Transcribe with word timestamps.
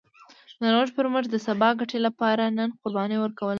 د 0.61 0.63
نوښت 0.73 0.93
پر 0.97 1.05
مټ 1.13 1.25
د 1.31 1.35
سبا 1.47 1.69
ګټې 1.79 1.99
لپاره 2.07 2.43
نن 2.57 2.69
قرباني 2.81 3.17
ورکول 3.19 3.37
نه 3.39 3.39
کېده 3.39 3.49